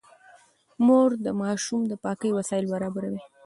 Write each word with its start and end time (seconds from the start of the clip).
مور 0.85 1.09
د 1.25 1.27
ماشوم 1.41 1.81
د 1.87 1.93
پاکۍ 2.03 2.31
وسايل 2.37 2.65
برابروي. 2.73 3.21